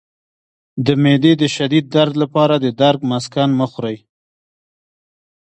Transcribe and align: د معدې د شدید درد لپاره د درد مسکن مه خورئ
د 0.85 0.87
معدې 1.03 1.33
د 1.41 1.43
شدید 1.55 1.85
درد 1.95 2.13
لپاره 2.23 2.55
د 2.59 2.65
درد 2.81 2.99
مسکن 3.11 3.49
مه 3.59 3.67
خورئ 3.71 3.97